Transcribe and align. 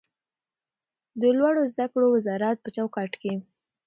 د 1.21 1.23
لوړو 1.37 1.63
زده 1.73 1.85
کړو 1.93 2.07
وزارت 2.15 2.57
په 2.61 2.69
چوکاټ 2.75 3.11
کې 3.21 3.33